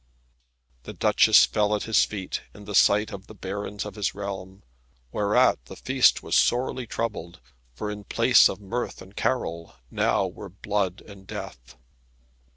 The 0.81 0.93
Duchess 0.93 1.45
fell 1.45 1.75
at 1.75 1.83
his 1.83 2.05
feet, 2.05 2.41
in 2.55 2.65
the 2.65 2.73
sight 2.73 3.13
of 3.13 3.27
the 3.27 3.35
barons 3.35 3.85
of 3.85 3.93
his 3.93 4.15
realm, 4.15 4.63
whereat 5.11 5.63
the 5.65 5.75
feast 5.75 6.23
was 6.23 6.35
sorely 6.35 6.87
troubled, 6.87 7.39
for 7.75 7.91
in 7.91 8.05
place 8.05 8.49
of 8.49 8.59
mirth 8.59 8.99
and 9.03 9.15
carol, 9.15 9.75
now 9.91 10.25
were 10.25 10.49
blood 10.49 11.01
and 11.05 11.27
death. 11.27 11.75